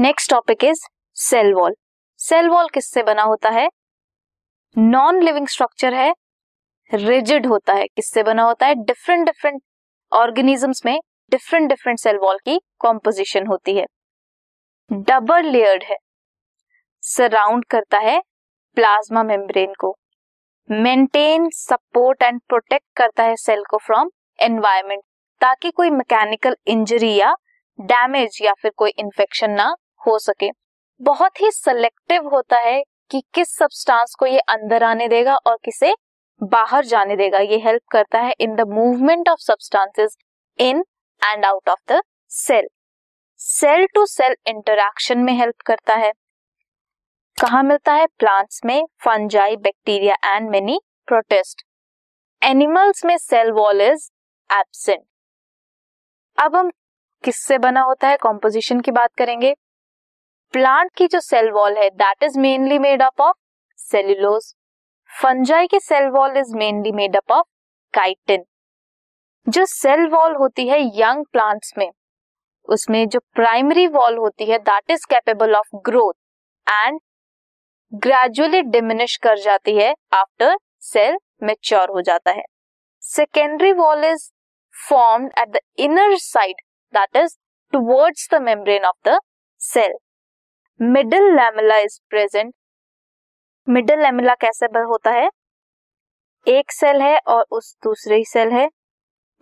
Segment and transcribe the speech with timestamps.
[0.00, 0.80] Next topic is
[1.14, 1.74] cell wall
[2.20, 3.68] cell wall किससे बना होता है?
[4.78, 6.14] नॉन लिविंग स्ट्रक्चर है
[6.90, 8.74] रिजिड होता है। किससे बना होता है?
[8.74, 9.60] डिफरेंट डिफरेंट
[10.12, 11.00] ऑर्गेनिजम्स में
[11.30, 13.84] डिफरेंट डिफरेंट सेल वॉल की कॉम्पोजिशन होती है।
[14.92, 15.96] डबल लेयर्ड है।
[17.02, 18.20] सराउंड करता है
[18.76, 19.94] प्लाज्मा मेम्ब्रेन को।
[20.70, 25.02] मेंटेन सपोर्ट एंड प्रोटेक्ट करता है सेल को फ्रॉम एनवायरमेंट
[25.40, 27.34] ताकि कोई मैकेनिकल इंजरी या
[27.80, 30.50] डैमेज या फिर कोई इन्फेक्शन ना हो सके।
[31.00, 35.94] बहुत ही सेलेक्टिव होता है कि किस सब्सटेंस को ये अंदर आने देगा और किसे
[36.40, 40.16] बाहर जाने देगा। ये हेल्प करता है in the movement of substances
[40.58, 40.84] in
[41.22, 42.68] and out of the cell
[43.40, 46.12] cell to cell interaction में हेल्प करता है।
[47.38, 48.06] कहा मिलता है?
[48.08, 51.62] प्लांट्स में fungi bacteria and many protist
[52.42, 54.10] animals में सेल वॉल इज़
[54.50, 55.02] एबसेंट
[56.38, 56.70] अब हम
[57.24, 58.16] किससे बना होता है?
[58.16, 59.54] कॉम्पोजिशन की बात करेंगे।
[60.54, 63.36] प्लांट की जो सेल वॉल है that is mainly made up of
[63.78, 64.52] cellulose
[65.10, 67.46] fungi की cell wall is mainly made up of
[67.94, 68.44] chitin
[69.46, 71.90] जो सेल वॉल होती है यंग प्लांट्स में,
[72.68, 76.14] उसमें जो प्राइमरी वॉल होती है that is capable of growth
[76.66, 77.00] and
[77.92, 82.44] gradually diminish कर जाती है आफ्टर सेल मेच्योर हो जाता है.
[83.02, 84.30] Secondary wall is
[84.74, 86.60] formed at the inner side
[86.94, 87.36] that is
[87.72, 89.18] towards the membrane of the
[89.60, 89.98] cell
[90.82, 92.54] middle lamella is present.
[93.68, 95.30] Middle lamella कैसे होता है?
[96.48, 98.70] एक सेल है और उस दूसरी सेल है।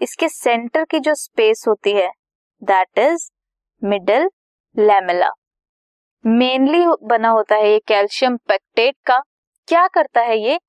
[0.00, 2.10] इसके सेंटर की जो स्पेस होती है,
[2.62, 3.30] that is
[3.84, 4.30] middle
[4.78, 5.30] lamella.
[6.26, 9.18] Mainly बना होता है ये कैल्शियम पेक्टेट का।
[9.68, 10.60] क्या करता है ये?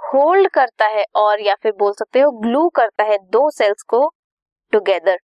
[0.00, 4.12] होल्ड करता है और या फिर बोल सकते हो ग्लू करता है दो सेल्स को
[4.72, 5.18] टुगेदर।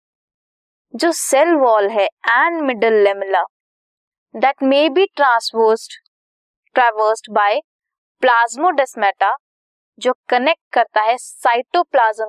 [0.94, 3.44] जो सेल वॉल है, and middle lamella.
[4.34, 5.92] That may be transversed
[6.76, 7.60] traversed by
[8.22, 9.30] plasmodesmata
[9.98, 12.26] जो कनेक्ट करता है साइटोप्लाज्म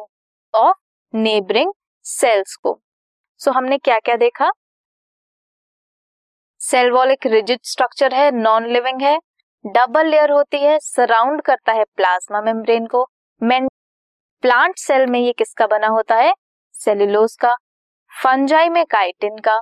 [0.53, 0.77] ऑफ़
[1.13, 1.71] नेबरिंग
[2.05, 2.73] सेल्स को।
[3.39, 4.49] सो so, हमने क्या क्या देखा?
[6.61, 9.17] सेल वॉल एक रिजिड स्ट्रक्चर है नॉन लिविंग है
[9.65, 13.05] डबल लेयर होती है सराउंड करता है प्लाज्मा मेम्ब्रेन को।
[13.41, 13.67] मेन
[14.43, 16.33] प्लांट सेल में ये किसका बना होता है?
[16.75, 17.55] सेल्यूलोज का
[18.11, 19.59] फंजाई में काइटिन का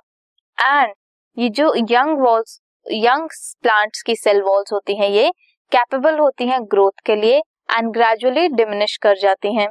[0.57, 0.93] एंड
[1.37, 3.29] ये जो यंग वॉल्स यंग
[3.63, 5.31] प्लांट्स की सेल वॉल्स होती हैं, ये
[5.71, 7.37] कैपेबल होती हैं ग्रोथ के लिए
[7.69, 9.67] एंड ग्रेजुअली डिमिनिश कर जाती हैं।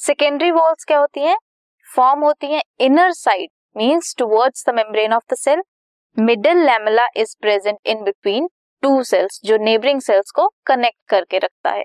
[0.00, 1.36] सेकेंडरी वॉल्स क्या होती हैं?
[1.88, 5.62] फॉर्म होती हैं inner side means towards the membrane of the cell
[6.16, 8.48] middle lamella is present in between
[8.82, 11.84] two cells जो नेबरिंग सेल्स को कनेक्ट करके रखता है।